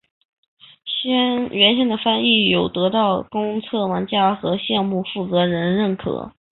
[1.51, 6.33] 原先的翻译有得到公测玩家和项目负责人认可。